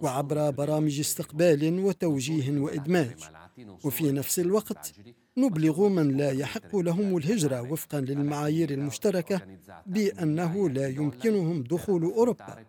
وعبر 0.02 0.50
برامج 0.50 1.00
استقبال 1.00 1.80
وتوجيه 1.80 2.60
وإدماج. 2.60 3.16
وفي 3.84 4.12
نفس 4.12 4.40
الوقت 4.40 4.94
نبلغ 5.38 5.88
من 5.88 6.18
لا 6.18 6.32
يحق 6.32 6.76
لهم 6.76 7.18
الهجرة 7.18 7.62
وفقا 7.62 8.00
للمعايير 8.02 8.70
المشتركة 8.70 9.42
بأنه 9.86 10.70
لا 10.70 10.88
يمكنهم 10.88 11.64
دخول 11.64 12.04
أوروبا. 12.04 12.66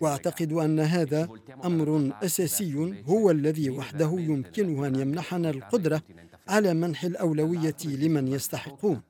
وأعتقد 0.00 0.52
أن 0.52 0.80
هذا 0.80 1.28
أمر 1.64 2.12
أساسي 2.22 3.02
هو 3.06 3.30
الذي 3.30 3.70
وحده 3.70 4.10
يمكنه 4.18 4.86
أن 4.86 4.96
يمنحنا 5.00 5.50
القدرة 5.50 6.02
على 6.48 6.74
منح 6.74 7.04
الأولوية 7.04 7.76
لمن 7.84 8.28
يستحقون. 8.28 9.02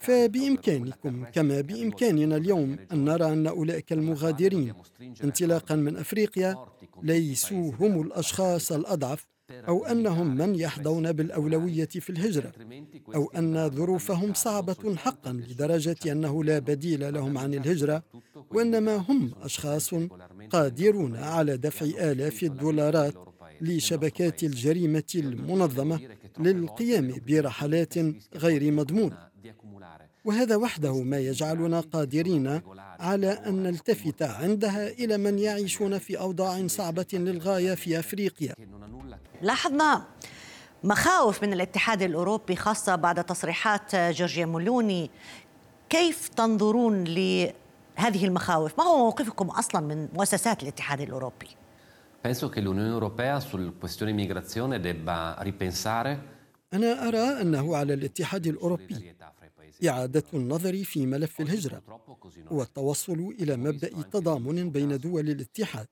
فبإمكانكم 0.00 1.24
كما 1.24 1.60
بإمكاننا 1.60 2.36
اليوم 2.36 2.76
أن 2.92 3.04
نرى 3.04 3.32
أن 3.32 3.46
أولئك 3.46 3.92
المغادرين 3.92 4.74
انطلاقا 5.24 5.74
من 5.74 5.96
أفريقيا 5.96 6.56
ليسوا 7.02 7.72
هم 7.80 8.02
الأشخاص 8.02 8.72
الأضعف 8.72 9.26
أو 9.68 9.84
أنهم 9.84 10.36
من 10.36 10.54
يحظون 10.54 11.12
بالأولوية 11.12 11.84
في 11.86 12.10
الهجرة 12.10 12.52
أو 13.14 13.30
أن 13.36 13.70
ظروفهم 13.70 14.34
صعبة 14.34 14.96
حقا 14.96 15.32
لدرجة 15.32 15.96
أنه 16.12 16.44
لا 16.44 16.58
بديل 16.58 17.14
لهم 17.14 17.38
عن 17.38 17.54
الهجرة 17.54 18.02
وإنما 18.50 18.96
هم 18.96 19.30
أشخاص 19.42 19.94
قادرون 20.50 21.16
على 21.16 21.56
دفع 21.56 21.86
آلاف 21.86 22.42
الدولارات 22.42 23.14
لشبكات 23.60 24.42
الجريمة 24.42 25.12
المنظمة 25.14 26.00
للقيام 26.38 27.14
برحلات 27.26 27.94
غير 28.34 28.72
مضمونة 28.72 29.30
وهذا 30.24 30.56
وحده 30.56 31.02
ما 31.02 31.18
يجعلنا 31.18 31.80
قادرين 31.80 32.60
على 33.00 33.30
أن 33.30 33.62
نلتفت 33.62 34.22
عندها 34.22 34.88
إلى 34.90 35.18
من 35.18 35.38
يعيشون 35.38 35.98
في 35.98 36.18
أوضاع 36.18 36.66
صعبة 36.66 37.06
للغاية 37.12 37.74
في 37.74 37.98
أفريقيا. 37.98 38.54
لاحظنا 39.42 40.04
مخاوف 40.84 41.42
من 41.42 41.52
الاتحاد 41.52 42.02
الأوروبي 42.02 42.56
خاصة 42.56 42.96
بعد 42.96 43.24
تصريحات 43.24 43.96
جورجيا 43.96 44.46
مولوني. 44.46 45.10
كيف 45.88 46.28
تنظرون 46.28 47.04
لهذه 47.04 48.24
المخاوف؟ 48.24 48.78
ما 48.78 48.84
هو 48.84 48.98
موقفكم 48.98 49.46
أصلا 49.48 49.80
من 49.80 50.08
مؤسسات 50.12 50.62
الاتحاد 50.62 51.00
الأوروبي؟ 51.00 51.48
Penso 52.22 52.50
che 52.50 52.60
l'Unione 52.60 52.90
Europea 52.90 53.40
sul 53.40 53.78
questione 53.78 54.10
immigrazione 54.10 54.78
debba 54.80 55.36
ripensare 55.38 56.18
أنا 56.72 57.08
أرى 57.08 57.40
أنه 57.42 57.76
على 57.76 57.94
الاتحاد 57.94 58.46
الأوروبي 58.46 59.14
إعادة 59.88 60.24
النظر 60.34 60.84
في 60.84 61.06
ملف 61.06 61.40
الهجرة 61.40 61.82
والتوصل 62.50 63.34
إلى 63.40 63.56
مبدأ 63.56 64.02
تضامن 64.12 64.70
بين 64.70 64.98
دول 64.98 65.28
الاتحاد. 65.30 65.86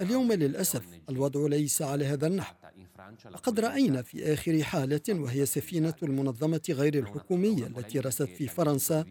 اليوم 0.00 0.32
للأسف 0.32 0.82
الوضع 1.10 1.46
ليس 1.46 1.82
على 1.82 2.04
هذا 2.04 2.26
النحو. 2.26 2.54
وقد 3.34 3.60
رأينا 3.60 4.02
في 4.02 4.32
آخر 4.32 4.62
حالة 4.62 5.00
وهي 5.08 5.46
سفينة 5.46 5.94
المنظمة 6.02 6.60
غير 6.70 6.98
الحكومية 6.98 7.66
التي 7.66 7.98
رست 8.00 8.22
في 8.22 8.48
فرنسا 8.48 9.04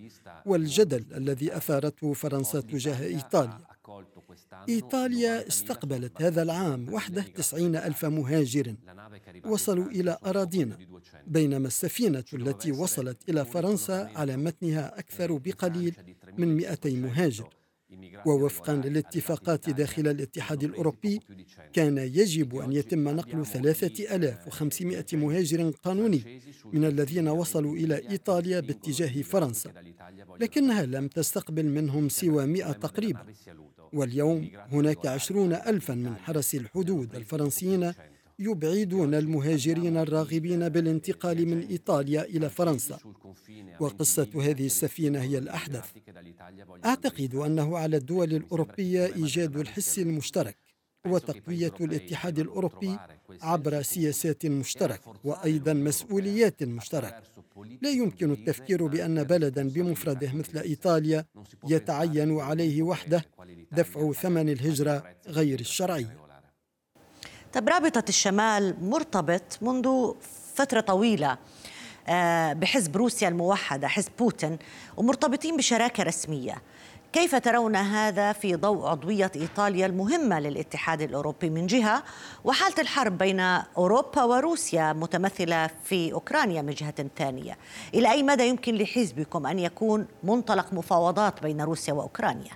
والجدل 0.45 1.05
الذي 1.15 1.57
أثارته 1.57 2.13
فرنسا 2.13 2.61
تجاه 2.61 3.03
إيطاليا. 3.05 3.61
إيطاليا 4.69 5.47
استقبلت 5.47 6.21
هذا 6.21 6.41
العام 6.41 6.93
وحده 6.93 7.21
تسعين 7.21 7.75
ألف 7.75 8.05
مهاجر 8.05 8.75
وصلوا 9.45 9.85
إلى 9.85 10.17
أراضينا 10.25 10.77
بينما 11.27 11.67
السفينة 11.67 12.23
التي 12.33 12.71
وصلت 12.71 13.29
إلى 13.29 13.45
فرنسا 13.45 14.11
على 14.15 14.37
متنها 14.37 14.99
أكثر 14.99 15.37
بقليل 15.37 15.95
من 16.37 16.55
200 16.55 16.89
مهاجر. 16.89 17.49
ووفقا 18.25 18.73
للاتفاقات 18.73 19.69
داخل 19.69 20.07
الاتحاد 20.07 20.63
الأوروبي 20.63 21.19
كان 21.73 21.97
يجب 21.97 22.55
أن 22.55 22.71
يتم 22.73 23.09
نقل 23.09 23.45
3500 23.45 25.05
مهاجر 25.13 25.69
قانوني 25.69 26.41
من 26.73 26.85
الذين 26.85 27.27
وصلوا 27.27 27.75
إلى 27.75 28.09
إيطاليا 28.09 28.59
باتجاه 28.59 29.21
فرنسا 29.21 29.73
لكنها 30.39 30.85
لم 30.85 31.07
تستقبل 31.07 31.65
منهم 31.65 32.09
سوى 32.09 32.45
100 32.45 32.71
تقريبا. 32.71 33.25
واليوم 33.93 34.49
هناك 34.71 35.05
عشرون 35.05 35.53
ألفا 35.53 35.93
من 35.93 36.15
حرس 36.15 36.55
الحدود 36.55 37.15
الفرنسيين 37.15 37.93
يبعدون 38.39 39.15
المهاجرين 39.15 39.97
الراغبين 39.97 40.69
بالانتقال 40.69 41.47
من 41.47 41.67
إيطاليا 41.67 42.23
إلى 42.23 42.49
فرنسا. 42.49 42.99
وقصة 43.79 44.27
هذه 44.35 44.65
السفينة 44.65 45.21
هي 45.21 45.37
الأحدث. 45.37 45.85
أعتقد 46.85 47.35
أنه 47.35 47.77
على 47.77 47.97
الدول 47.97 48.33
الأوروبية 48.33 49.05
إيجاد 49.05 49.57
الحس 49.57 49.99
المشترك 49.99 50.57
وتقوية 51.07 51.73
الاتحاد 51.81 52.39
الأوروبي 52.39 52.97
عبر 53.41 53.81
سياسات 53.81 54.45
مشتركة 54.45 55.13
وأيضا 55.23 55.73
مسؤوليات 55.73 56.63
مشتركة 56.63 57.21
لا 57.81 57.89
يمكن 57.89 58.31
التفكير 58.31 58.87
بأن 58.87 59.23
بلدا 59.23 59.69
بمفرده 59.69 60.33
مثل 60.33 60.57
إيطاليا 60.57 61.25
يتعين 61.67 62.39
عليه 62.39 62.81
وحده 62.81 63.25
دفع 63.71 64.11
ثمن 64.11 64.49
الهجرة 64.49 65.03
غير 65.27 65.59
الشرعية 65.59 66.28
طب 67.53 67.69
رابطة 67.69 68.03
الشمال 68.09 68.75
مرتبط 68.81 69.57
منذ 69.61 70.11
فترة 70.55 70.79
طويلة 70.79 71.37
آه، 72.07 72.53
بحزب 72.53 72.97
روسيا 72.97 73.27
الموحدة 73.27 73.87
حزب 73.87 74.11
بوتين 74.19 74.57
ومرتبطين 74.97 75.57
بشراكة 75.57 76.03
رسمية. 76.03 76.61
كيف 77.13 77.35
ترون 77.35 77.75
هذا 77.75 78.31
في 78.33 78.55
ضوء 78.55 78.87
عضوية 78.87 79.31
إيطاليا 79.35 79.85
المهمة 79.85 80.39
للاتحاد 80.39 81.01
الأوروبي 81.01 81.49
من 81.49 81.67
جهة؟ 81.67 82.03
وحالة 82.43 82.81
الحرب 82.81 83.17
بين 83.17 83.39
أوروبا 83.39 84.23
وروسيا 84.23 84.93
متمثلة 84.93 85.69
في 85.83 86.13
أوكرانيا 86.13 86.61
من 86.61 86.73
جهة 86.73 87.05
ثانية. 87.17 87.57
إلى 87.93 88.11
أي 88.11 88.23
مدى 88.23 88.47
يمكن 88.47 88.75
لحزبكم 88.75 89.47
أن 89.47 89.59
يكون 89.59 90.07
منطلق 90.23 90.73
مفاوضات 90.73 91.41
بين 91.43 91.61
روسيا 91.61 91.93
وأوكرانيا؟ 91.93 92.51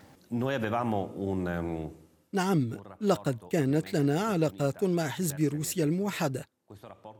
نعم 2.34 2.80
لقد 3.02 3.38
كانت 3.52 3.94
لنا 3.94 4.22
علاقات 4.22 4.84
مع 4.84 5.08
حزب 5.08 5.42
روسيا 5.42 5.84
الموحدة. 5.84 6.46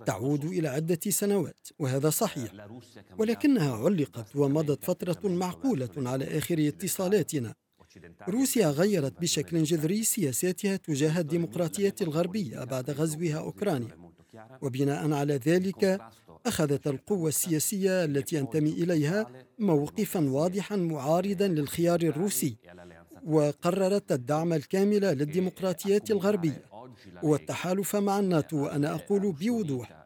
تعود 0.06 0.46
إلى 0.46 0.68
عدة 0.68 1.00
سنوات 1.10 1.68
وهذا 1.80 2.10
صحيح. 2.10 2.52
ولكنها 3.18 3.76
علقت 3.76 4.36
ومضت 4.36 4.84
فترة 4.84 5.30
معقولة 5.30 5.90
على 5.98 6.38
آخر 6.38 6.68
اتصالاتنا. 6.68 7.54
روسيا 8.30 8.68
غيرت 8.68 9.22
بشكل 9.22 9.64
جذري 9.64 10.04
سياساتها 10.04 10.76
تجاه 10.76 11.20
الديمقراطية 11.20 11.96
الغربية 12.02 12.64
بعد 12.64 12.90
غزوها 12.90 13.40
أوكرانيا. 13.40 13.98
وبناء 14.62 15.12
على 15.12 15.36
ذلك 15.36 16.02
أخذت 16.46 16.88
القوة 16.88 17.28
السياسية 17.30 18.04
التي 18.04 18.40
أنتمي 18.40 18.70
إليها 18.70 19.32
موقفا 19.60 20.30
واضحا 20.30 20.76
معارضا 20.76 21.48
للخيار 21.48 22.02
الروسي. 22.02 22.58
وقررت 23.26 24.12
الدعم 24.12 24.54
الكامل 24.54 25.02
للديمقراطيات 25.02 26.12
الغربية 26.12 26.66
والتحالف 27.24 27.96
مع 27.96 28.20
الناتو. 28.20 28.58
وأنا 28.64 28.96
أقول 28.96 29.32
بوضوح 29.32 30.04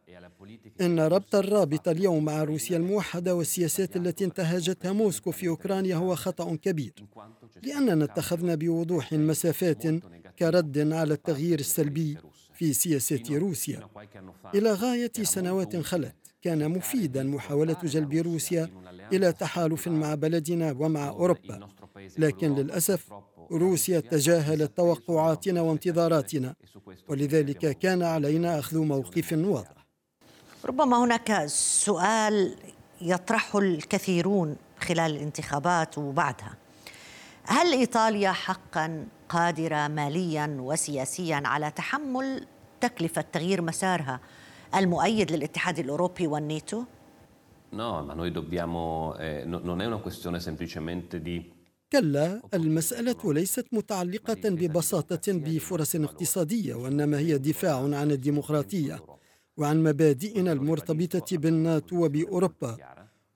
إن 0.82 1.00
ربط 1.00 1.36
الرابط 1.36 1.88
اليوم 1.88 2.26
مع 2.26 2.44
روسيا 2.44 2.78
الموحدة 2.78 3.36
والسياسات 3.36 3.96
التي 3.96 4.26
انتهجتها 4.26 4.92
موسكو 4.92 5.32
في 5.32 5.48
أوكرانيا 5.48 5.96
هو 5.96 6.16
خطأ 6.16 6.56
كبير 6.56 6.94
لأننا 7.64 8.06
اتخذنا 8.06 8.56
بوضوح 8.56 9.14
مسافات 9.14 9.84
كرد 10.40 10.94
على 10.94 11.14
التغيير 11.14 11.60
السلبي 11.60 12.18
في 12.54 12.74
سياسات 12.74 13.32
روسيا. 13.32 13.88
إلى 14.56 14.74
غاية 14.74 15.12
سنوات 15.22 15.76
خلت 15.76 16.16
كان 16.42 16.70
مفيدا 16.70 17.24
محاولة 17.24 17.78
جلب 17.84 18.14
روسيا 18.14 18.70
إلى 19.14 19.34
تحالف 19.34 19.88
مع 19.88 20.16
بلدنا 20.16 20.76
ومع 20.80 21.08
أوروبا. 21.08 21.68
لكن 22.18 22.56
للأسف 22.56 23.14
روسيا 23.52 24.00
تجاهلت 24.00 24.78
توقعاتنا 24.78 25.62
وانتظاراتنا 25.62 26.56
ولذلك 27.08 27.78
كان 27.78 28.04
علينا 28.04 28.60
أخذ 28.60 28.78
موقف 28.78 29.34
واضح. 29.34 29.88
ربما 30.66 31.04
هناك 31.04 31.46
سؤال 31.46 32.56
يطرحه 33.02 33.60
الكثيرون 33.60 34.56
خلال 34.80 35.12
الانتخابات 35.12 35.98
وبعدها. 35.98 36.58
هل 37.44 37.74
إيطاليا 37.74 38.32
حقا 38.32 39.08
قادرة 39.30 39.88
ماليا 39.88 40.58
وسياسيا 40.60 41.42
على 41.46 41.72
تحمل 41.72 42.48
تكلفة 42.82 43.22
تغيير 43.22 43.62
مسارها 43.62 44.20
المؤيد 44.76 45.32
للاتحاد 45.32 45.80
الأوروبي 45.80 46.28
والناتو؟ 46.28 46.84
No, 47.70 48.02
ma 48.02 48.14
noi 48.14 48.32
dobbiamo, 48.32 49.14
eh, 49.18 49.44
non 49.46 49.82
è 49.82 49.86
una 49.86 49.98
questione 49.98 50.40
semplicemente 50.40 51.22
di 51.22 51.52
كلا 51.92 52.42
المسألة 52.54 53.34
ليست 53.34 53.66
متعلقة 53.72 54.50
ببساطة 54.50 55.32
بفرص 55.34 55.96
اقتصادية 55.96 56.76
وإنما 56.76 57.20
هي 57.20 57.38
دفاع 57.38 57.78
عن 57.78 58.12
الديمقراطية 58.12 59.00
وعن 59.58 59.84
مبادئنا 59.84 60.52
المرتبطة 60.52 61.38
بالناتو 61.38 62.06
وبأوروبا 62.06 62.78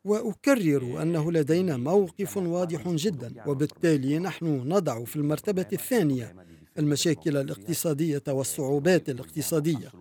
وأكرر 0.03 1.01
أنه 1.01 1.31
لدينا 1.31 1.77
موقف 1.77 2.37
واضح 2.37 2.87
جدا 2.87 3.43
وبالتالي 3.47 4.19
نحن 4.19 4.45
نضع 4.45 5.03
في 5.03 5.15
المرتبة 5.15 5.67
الثانية 5.73 6.35
المشاكل 6.79 7.37
الاقتصادية 7.37 8.23
والصعوبات 8.27 9.09
الاقتصادية. 9.09 9.91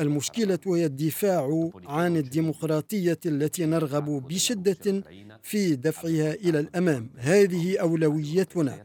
المشكلة 0.00 0.58
هي 0.66 0.84
الدفاع 0.84 1.70
عن 1.86 2.16
الديمقراطية 2.16 3.18
التي 3.26 3.66
نرغب 3.66 4.28
بشدة 4.28 5.02
في 5.42 5.76
دفعها 5.76 6.34
إلى 6.34 6.60
الأمام. 6.60 7.10
هذه 7.16 7.78
أولويتنا. 7.78 8.84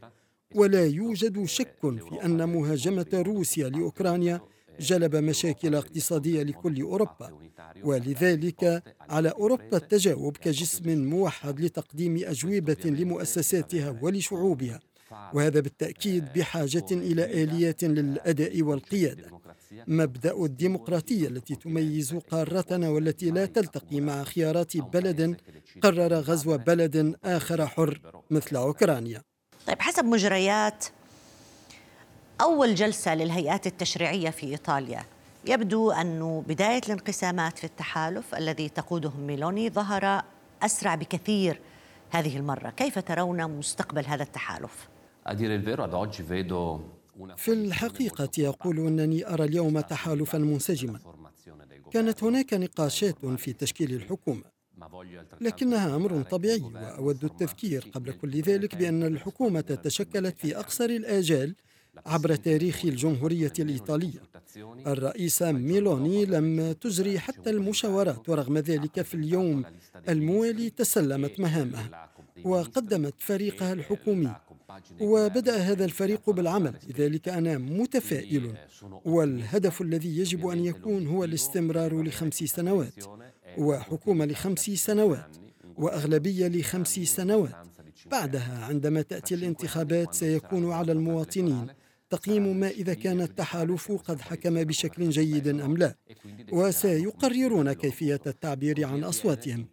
ولا 0.54 0.86
يوجد 0.86 1.44
شك 1.44 1.76
في 1.80 2.24
أن 2.24 2.48
مهاجمة 2.48 3.06
روسيا 3.14 3.68
لأوكرانيا 3.68 4.40
جلب 4.80 5.16
مشاكل 5.16 5.74
اقتصادية 5.74 6.42
لكل 6.42 6.82
أوروبا. 6.82 7.38
ولذلك 7.84 8.82
على 9.00 9.28
أوروبا 9.28 9.76
التجاوب 9.76 10.36
كجسم 10.36 11.04
موحد 11.04 11.60
لتقديم 11.60 12.20
أجوبة 12.24 12.76
لمؤسساتها 12.84 13.98
ولشعوبها. 14.02 14.80
وهذا 15.34 15.60
بالتأكيد 15.60 16.32
بحاجة 16.32 16.86
إلى 16.90 17.42
آليات 17.42 17.84
للأداء 17.84 18.62
والقيادة. 18.62 19.30
مبدأ 19.88 20.44
الديمقراطية 20.44 21.28
التي 21.28 21.54
تميز 21.54 22.14
قارتنا 22.14 22.88
والتي 22.88 23.30
لا 23.30 23.46
تلتقي 23.46 24.00
مع 24.00 24.24
خيارات 24.24 24.76
بلد 24.76 25.36
قرر 25.82 26.14
غزو 26.14 26.58
بلد 26.58 27.16
آخر 27.24 27.66
حر 27.66 28.00
مثل 28.30 28.56
أوكرانيا. 28.56 29.22
طيب 29.66 29.80
حسب 29.80 30.04
مجريات 30.04 30.84
أول 32.40 32.74
جلسة 32.74 33.14
للهيئات 33.14 33.66
التشريعية 33.66 34.30
في 34.30 34.46
إيطاليا 34.46 35.04
يبدو 35.46 35.90
أن 35.90 36.44
بداية 36.48 36.80
الانقسامات 36.86 37.58
في 37.58 37.64
التحالف 37.64 38.34
الذي 38.34 38.68
تقوده 38.68 39.10
ميلوني 39.10 39.70
ظهر 39.70 40.22
أسرع 40.62 40.94
بكثير 40.94 41.60
هذه 42.10 42.36
المرة. 42.36 42.70
كيف 42.70 42.98
ترون 42.98 43.50
مستقبل 43.50 44.06
هذا 44.06 44.22
التحالف؟ 44.22 44.88
في 47.36 47.52
الحقيقة 47.52 48.48
أقول 48.48 48.78
أنني 48.78 49.28
أرى 49.34 49.44
اليوم 49.44 49.80
تحالفا 49.80 50.38
منسجما. 50.38 50.98
كانت 51.90 52.24
هناك 52.24 52.54
نقاشات 52.54 53.26
في 53.26 53.52
تشكيل 53.52 53.94
الحكومة 53.94 54.42
لكنها 55.40 55.96
أمر 55.96 56.22
طبيعي 56.22 56.60
وأود 56.60 57.24
التذكير 57.24 57.90
قبل 57.92 58.12
كل 58.12 58.40
ذلك 58.40 58.76
بأن 58.76 59.02
الحكومة 59.02 59.60
تشكلت 59.60 60.38
في 60.38 60.56
أقصر 60.58 60.84
الآجال 60.84 61.54
عبر 62.06 62.34
تاريخ 62.34 62.84
الجمهورية 62.84 63.52
الإيطالية. 63.58 64.22
الرئيسة 64.86 65.52
ميلوني 65.52 66.24
لم 66.24 66.72
تجري 66.72 67.18
حتى 67.18 67.50
المشاورات 67.50 68.28
ورغم 68.28 68.58
ذلك 68.58 69.02
في 69.02 69.14
اليوم 69.14 69.64
الموالي 70.08 70.70
تسلمت 70.70 71.40
مهامها 71.40 72.10
وقدمت 72.44 73.14
فريقها 73.18 73.72
الحكومي. 73.72 74.34
وبدأ 75.00 75.56
هذا 75.56 75.84
الفريق 75.84 76.30
بالعمل 76.30 76.74
لذلك 76.88 77.28
أنا 77.28 77.58
متفائل. 77.58 78.54
والهدف 79.04 79.80
الذي 79.82 80.18
يجب 80.18 80.46
أن 80.46 80.64
يكون 80.64 81.06
هو 81.06 81.24
الاستمرار 81.24 82.02
لخمس 82.02 82.34
سنوات 82.34 83.04
وحكومة 83.58 84.24
لخمس 84.24 84.70
سنوات 84.70 85.36
وأغلبية 85.76 86.48
لخمس 86.48 86.94
سنوات. 86.94 87.54
بعدها 88.10 88.64
عندما 88.64 89.02
تأتي 89.02 89.34
الانتخابات 89.34 90.14
سيكون 90.14 90.72
على 90.72 90.92
المواطنين. 90.92 91.66
تقييم 92.10 92.56
ما 92.56 92.68
إذا 92.68 92.94
كان 92.94 93.20
التحالف 93.20 93.92
قد 93.92 94.20
حكم 94.20 94.64
بشكل 94.64 95.10
جيد 95.10 95.48
أم 95.48 95.76
لا 95.76 95.94
وسيقررون 96.52 97.72
كيفية 97.72 98.20
التعبير 98.26 98.86
عن 98.86 99.04
أصواتهم 99.04 99.66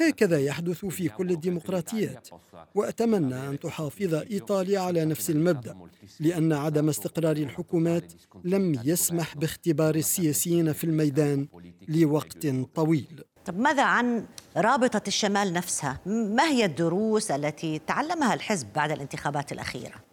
هكذا 0.00 0.40
يحدث 0.40 0.84
في 0.84 1.08
كل 1.08 1.30
الديمقراطيات 1.30 2.28
وأتمنى 2.74 3.48
أن 3.48 3.58
تحافظ 3.58 4.14
إيطاليا 4.14 4.80
على 4.80 5.04
نفس 5.04 5.30
المبدأ 5.30 5.76
لأن 6.20 6.52
عدم 6.52 6.88
استقرار 6.88 7.36
الحكومات 7.36 8.12
لم 8.44 8.80
يسمح 8.84 9.36
باختبار 9.36 9.94
السياسيين 9.94 10.72
في 10.72 10.84
الميدان 10.84 11.48
لوقت 11.88 12.46
طويل 12.74 13.24
طب 13.44 13.58
ماذا 13.58 13.82
عن 13.82 14.26
رابطة 14.56 15.02
الشمال 15.08 15.52
نفسها؟ 15.52 16.00
ما 16.06 16.44
هي 16.44 16.64
الدروس 16.64 17.30
التي 17.30 17.78
تعلمها 17.78 18.34
الحزب 18.34 18.66
بعد 18.74 18.90
الانتخابات 18.90 19.52
الأخيرة؟ 19.52 20.09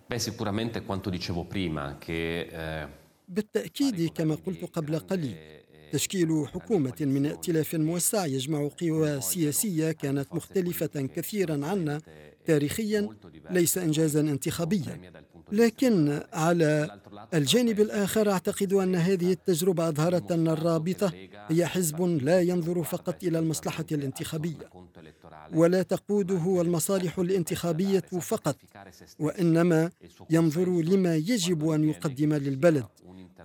Eh, 2.09 2.87
بالتأكيد 3.29 4.09
كما 4.09 4.35
قلت 4.35 4.65
قبل 4.65 4.99
قليل 4.99 5.35
تشكيل 5.91 6.47
حكومة 6.53 6.95
من 7.01 7.25
ائتلاف 7.25 7.75
موسع 7.75 8.25
يجمع 8.25 8.69
قوى 8.81 9.21
سياسية 9.21 9.91
كانت 9.91 10.33
مختلفة 10.33 11.07
كثيرا 11.15 11.65
عنا 11.65 12.01
تاريخيا 12.47 13.09
ليس 13.49 13.77
إنجازا 13.77 14.19
انتخابيا. 14.19 15.11
لكن 15.51 16.21
على 16.33 16.99
الجانب 17.33 17.79
الآخر 17.79 18.31
أعتقد 18.31 18.73
أن 18.73 18.95
هذه 18.95 19.31
التجربة 19.31 19.87
أظهرت 19.89 20.31
أن 20.31 20.47
الرابطة 20.47 21.11
هي 21.47 21.65
حزب 21.65 22.01
لا 22.01 22.41
ينظر 22.41 22.83
فقط 22.83 23.23
إلى 23.23 23.39
المصلحة 23.39 23.85
الانتخابية 23.91 24.69
ولا 25.53 25.81
تقوده 25.81 26.61
المصالح 26.61 27.19
الانتخابية 27.19 27.99
فقط 27.99 28.57
وإنما 29.19 29.91
ينظر 30.29 30.81
لما 30.81 31.15
يجب 31.15 31.69
أن 31.69 31.89
يقدم 31.89 32.33
للبلد 32.33 32.85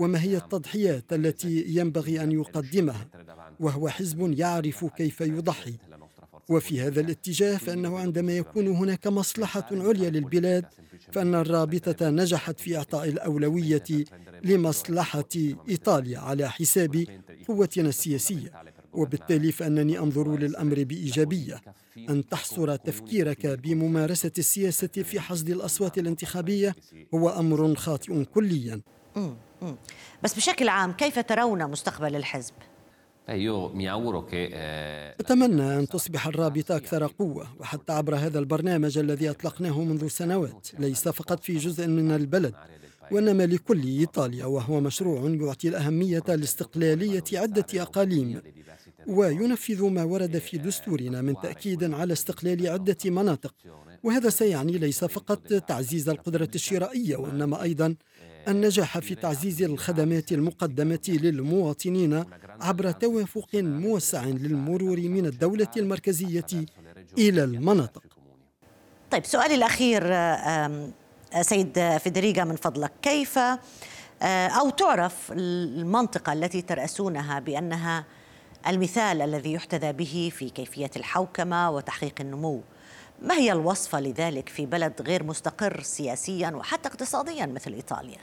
وما 0.01 0.23
هي 0.23 0.37
التضحيات 0.37 1.13
التي 1.13 1.65
ينبغي 1.69 2.23
أن 2.23 2.33
يقدمها 2.33 3.09
وهو 3.61 3.89
حزب 3.89 4.39
يعرف 4.39 4.85
كيف 4.85 5.21
يضحي. 5.21 5.75
وفي 6.49 6.81
هذا 6.81 7.01
الاتجاه 7.01 7.57
فإنه 7.57 7.99
عندما 7.99 8.33
يكون 8.33 8.69
هناك 8.69 9.07
مصلحة 9.07 9.69
عليا 9.73 10.11
للبلاد 10.11 10.65
فإن 11.13 11.35
الرابطة 11.35 12.11
نجحت 12.11 12.61
في 12.61 12.77
إعطاء 12.77 13.09
الأولوية 13.09 13.85
لمصلحة 14.45 15.29
إيطاليا 15.69 16.19
على 16.19 16.51
حساب 16.51 17.07
قوتنا 17.49 17.89
السياسية. 17.89 18.53
وبالتالي 18.93 19.53
فإنني 19.53 19.99
أنظر 19.99 20.37
للأمر 20.37 20.85
بإيجابية. 20.85 21.61
أن 21.97 22.29
تحصر 22.29 22.77
تفكيرك 22.77 23.47
بممارسة 23.47 24.33
السياسة 24.39 24.87
في 24.87 25.21
حصد 25.21 25.51
الأصوات 25.51 25.99
الانتخابية 25.99 26.75
هو 27.15 27.29
أمر 27.29 27.75
خاطئ 27.75 28.25
كليا. 28.25 28.81
بس 30.23 30.35
بشكل 30.35 30.69
عام 30.69 30.93
كيف 30.93 31.19
ترون 31.19 31.71
مستقبل 31.71 32.17
الحزب؟ 32.17 32.55
أتمنى 35.21 35.79
أن 35.79 35.89
تصبح 35.89 36.27
الرابطة 36.27 36.77
أكثر 36.77 37.07
قوة 37.07 37.47
وحتى 37.61 37.93
عبر 37.93 38.15
هذا 38.15 38.39
البرنامج 38.39 38.99
الذي 38.99 39.31
أطلقناه 39.31 39.85
منذ 39.85 40.09
سنوات 40.09 40.69
ليس 40.79 41.09
فقط 41.09 41.45
في 41.45 41.57
جزء 41.57 41.87
من 41.87 42.11
البلد 42.11 42.55
وإنما 43.11 43.47
لكل 43.47 43.83
إيطاليا 43.83 44.47
وهو 44.47 44.81
مشروع 44.81 45.31
يعطي 45.31 45.69
الأهمية 45.69 46.23
لاستقلالية 46.29 47.25
عدة 47.33 47.67
أقاليم. 47.83 48.41
وينفذ 49.07 49.85
ما 49.85 50.05
ورد 50.05 50.39
في 50.39 50.59
دستورنا 50.59 51.23
من 51.23 51.35
تأكيد 51.43 51.95
على 51.95 52.13
استقلال 52.13 52.69
عدة 52.69 52.97
مناطق 53.05 53.55
وهذا 54.03 54.31
سيعني 54.31 54.73
ليس 54.73 55.05
فقط 55.05 55.39
تعزيز 55.55 56.09
القدرة 56.09 56.51
الشرائية 56.55 57.17
وإنما 57.17 57.63
أيضا 57.63 57.95
النجاح 58.49 58.99
في 58.99 59.15
تعزيز 59.15 59.63
الخدمات 59.63 60.33
المقدمة 60.33 61.01
للمواطنين 61.09 62.25
عبر 62.61 62.91
توافق 62.91 63.49
موسع 63.55 64.25
للمرور 64.25 65.01
من 65.01 65.27
الدولة 65.27 65.69
المركزية 65.77 66.47
إلى 67.19 67.45
المناطق. 67.45 68.03
طيب 69.11 69.25
سؤالي 69.25 69.55
الأخير 69.55 70.03
سيد 71.43 71.97
فيدريغا 71.99 72.45
من 72.45 72.57
فضلك. 72.57 72.93
كيف 73.03 73.39
أو 74.23 74.71
تعرف 74.71 75.33
المنطقة 75.33 76.33
التي 76.33 76.63
ترأسونها 76.63 77.41
بأنها 77.41 78.05
المثال 78.67 79.23
الذي 79.23 79.53
يحتذى 79.53 79.93
به 79.93 80.33
في 80.35 80.51
كيفية 80.51 80.91
الحوكمة 80.97 81.71
وتحقيق 81.71 82.15
النمو؟ 82.21 82.63
ما 83.23 83.35
هي 83.35 83.53
الوصفة 83.53 84.01
لذلك 84.01 84.49
في 84.49 84.67
بلد 84.67 85.03
غير 85.03 85.23
مستقر 85.23 85.83
سياسيا 85.83 86.51
وحتى 86.51 86.89
اقتصاديا 86.89 87.47
مثل 87.47 87.73
إيطاليا؟ 87.73 88.19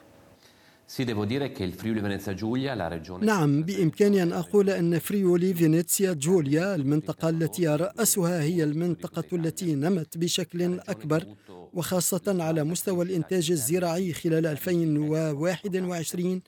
نعم 3.25 3.63
بإمكاني 3.63 4.23
أن 4.23 4.31
أقول 4.33 4.69
أن 4.69 4.99
فريولي 4.99 5.53
فينيتسيا 5.53 6.13
جوليا 6.13 6.75
المنطقة 6.75 7.29
التي 7.29 7.67
أرأسها 7.67 8.41
هي 8.41 8.63
المنطقة 8.63 9.23
التي 9.33 9.75
نمت 9.75 10.17
بشكل 10.17 10.79
أكبر 10.79 11.25
وخاصة 11.73 12.43
على 12.43 12.63
مستوى 12.63 13.05
الإنتاج 13.05 13.51
الزراعي 13.51 14.13
خلال 14.13 14.45
2021 14.45 16.41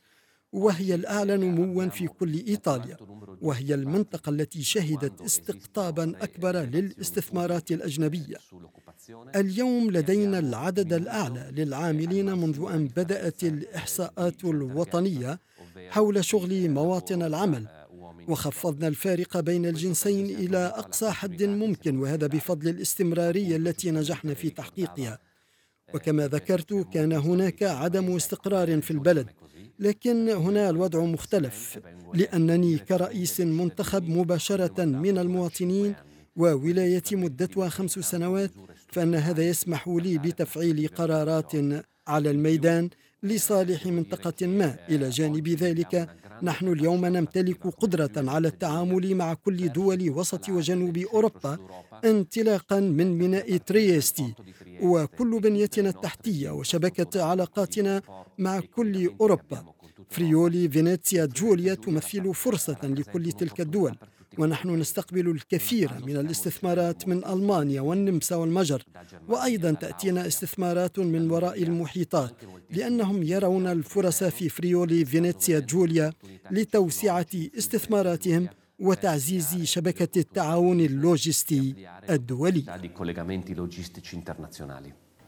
وهي 0.54 0.96
الأعلى 0.96 1.38
نموا 1.38 1.88
في 1.88 2.08
كل 2.08 2.34
إيطاليا. 2.48 2.98
وهي 3.42 3.74
المنطقة 3.74 4.30
التي 4.30 4.64
شهدت 4.64 5.22
استقطابا 5.22 6.14
أكبر 6.22 6.56
للاستثمارات 6.58 7.72
الأجنبية. 7.72 8.36
اليوم 9.36 9.92
لدينا 9.92 10.40
العدد 10.40 10.94
الأعلى 10.94 11.52
للعاملين 11.52 12.38
منذ 12.38 12.66
أن 12.74 12.88
بدأت 12.88 13.44
الإحصاءات 13.44 14.44
الوطنية 14.44 15.40
حول 15.90 16.26
شغل 16.26 16.70
مواطن 16.70 17.24
العمل. 17.24 17.68
وخفضنا 18.28 18.88
الفارق 18.88 19.40
بين 19.40 19.66
الجنسين 19.66 20.26
إلى 20.26 20.58
أقصى 20.58 21.12
حد 21.12 21.44
ممكن 21.44 22.00
وهذا 22.00 22.28
بفضل 22.28 22.70
الاستمرارية 22.70 23.56
التي 23.58 23.92
نجحنا 23.92 24.34
في 24.34 24.50
تحقيقها. 24.50 25.20
وكما 25.94 26.28
ذكرت 26.28 26.74
كان 26.94 27.14
هناك 27.14 27.64
عدم 27.64 28.16
استقرار 28.16 28.82
في 28.82 28.92
البلد 28.92 29.28
لكن 29.80 30.30
هنا 30.30 30.70
الوضع 30.70 31.00
مختلف 31.00 31.80
لأنني 32.14 32.78
كرئيس 32.78 33.42
منتخب 33.42 34.10
مباشرة 34.10 34.86
من 34.86 35.18
المواطنين 35.18 35.96
وولايتي 36.36 37.16
مدتها 37.16 37.70
خمس 37.70 37.92
سنوات 37.92 38.52
فإن 38.92 39.16
هذا 39.16 39.44
يسمح 39.44 39.88
لي 39.88 40.18
بتفعيل 40.18 40.88
قرارات 40.88 41.52
على 42.08 42.32
الميدان 42.32 42.90
لصالح 43.24 43.86
منطقة 43.86 44.48
ما. 44.48 44.78
إلى 44.90 45.10
جانب 45.10 45.48
ذلك 45.48 46.10
نحن 46.44 46.68
اليوم 46.68 47.06
نمتلك 47.06 47.68
قدرة 47.68 48.12
على 48.32 48.48
التعامل 48.48 49.16
مع 49.16 49.34
كل 49.34 49.70
دول 49.70 50.10
وسط 50.10 50.50
وجنوب 50.50 50.98
أوروبا 50.98 51.58
انطلاقا 52.06 52.80
من 52.80 53.18
ميناء 53.18 53.58
تريستي 53.58 54.34
وكل 54.82 55.40
بنيتنا 55.40 55.90
التحتية 55.90 56.50
وشبكة 56.50 57.24
علاقاتنا 57.24 58.02
مع 58.38 58.60
كل 58.60 59.12
أوروبا. 59.22 59.66
فريولي 60.10 60.70
فينيتسيا 60.70 61.26
جوليا 61.26 61.74
تمثل 61.74 62.34
فرصة 62.34 62.78
لكل 62.84 63.32
تلك 63.32 63.62
الدول. 63.62 63.96
ونحن 64.38 64.70
نستقبل 64.70 65.30
الكثير 65.30 65.92
من 66.06 66.18
الاستثمارات 66.18 67.08
من 67.08 67.26
المانيا 67.26 67.82
والنمسا 67.82 68.36
والمجر 68.36 68.84
وأيضا 69.28 69.72
تاتينا 69.72 70.28
استثمارات 70.28 71.00
من 71.00 71.32
وراء 71.32 71.64
المحيطات 71.64 72.34
لانهم 72.70 73.24
يرون 73.24 73.68
الفرص 73.68 74.24
في 74.24 74.50
فريولي 74.50 75.06
فينيتسيا 75.06 75.60
جوليا 75.60 76.14
لتوسعه 76.52 77.28
استثماراتهم 77.58 78.48
وتعزيز 78.80 79.64
شبكه 79.64 80.20
التعاون 80.20 80.80
اللوجستي 80.80 81.76
الدولي 82.10 82.64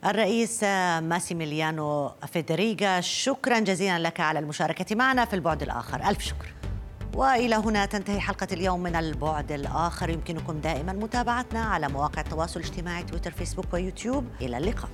الرئيس 0.04 0.64
ماسيميليانو 1.02 2.12
فيدريغا 2.32 3.00
شكرا 3.00 3.58
جزيلا 3.58 3.98
لك 3.98 4.20
على 4.20 4.38
المشاركه 4.38 4.96
معنا 4.96 5.24
في 5.24 5.34
البعد 5.34 5.62
الآخر 5.62 6.08
الف 6.08 6.20
شكر 6.20 6.63
وإلى 7.16 7.54
هنا 7.54 7.86
تنتهي 7.86 8.20
حلقة 8.20 8.48
اليوم 8.52 8.82
من 8.82 8.96
البعد 8.96 9.52
الآخر. 9.52 10.10
يمكنكم 10.10 10.58
دائما 10.60 10.92
متابعتنا 10.92 11.60
على 11.60 11.88
مواقع 11.88 12.20
التواصل 12.20 12.60
الاجتماعي 12.60 13.02
تويتر 13.02 13.30
فيسبوك 13.30 13.66
ويوتيوب. 13.72 14.26
إلى 14.40 14.58
اللقاء. 14.58 14.90